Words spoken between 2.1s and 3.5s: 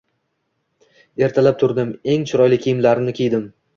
eng chiroyli kiyimlarimni kiydim.